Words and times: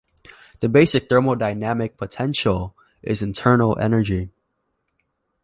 The 0.61 0.67
basic 0.67 1.07
thermodynamic 1.09 1.95
potential 1.95 2.75
is 3.03 3.21
internal 3.21 3.77
energy. 3.77 4.31